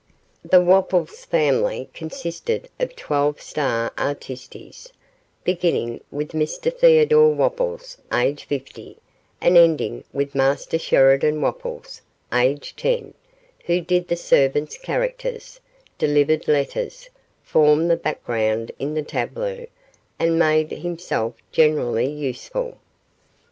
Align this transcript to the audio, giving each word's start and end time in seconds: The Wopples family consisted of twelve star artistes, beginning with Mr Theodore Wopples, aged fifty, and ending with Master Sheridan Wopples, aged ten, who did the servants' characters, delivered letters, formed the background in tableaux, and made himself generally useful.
The 0.43 0.59
Wopples 0.63 1.25
family 1.25 1.87
consisted 1.93 2.69
of 2.79 2.95
twelve 2.95 3.39
star 3.39 3.93
artistes, 3.99 4.91
beginning 5.43 6.01
with 6.09 6.31
Mr 6.31 6.75
Theodore 6.75 7.29
Wopples, 7.35 7.97
aged 8.11 8.45
fifty, 8.45 8.97
and 9.39 9.55
ending 9.57 10.03
with 10.11 10.33
Master 10.33 10.79
Sheridan 10.79 11.39
Wopples, 11.41 12.01
aged 12.33 12.77
ten, 12.79 13.13
who 13.65 13.79
did 13.79 14.07
the 14.07 14.15
servants' 14.15 14.75
characters, 14.79 15.59
delivered 15.99 16.47
letters, 16.47 17.07
formed 17.43 17.91
the 17.91 17.95
background 17.95 18.71
in 18.79 19.05
tableaux, 19.05 19.67
and 20.17 20.39
made 20.39 20.71
himself 20.71 21.35
generally 21.51 22.09
useful. 22.09 22.79